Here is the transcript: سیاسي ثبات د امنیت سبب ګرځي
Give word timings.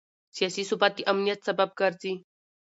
سیاسي 0.35 0.63
ثبات 0.69 0.93
د 0.95 0.99
امنیت 1.11 1.39
سبب 1.47 1.69
ګرځي 1.79 2.13